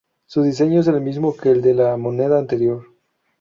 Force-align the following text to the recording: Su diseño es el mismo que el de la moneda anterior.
Su 0.25 0.41
diseño 0.41 0.79
es 0.79 0.87
el 0.87 0.99
mismo 0.99 1.37
que 1.37 1.51
el 1.51 1.61
de 1.61 1.75
la 1.75 1.95
moneda 1.95 2.39
anterior. 2.39 2.87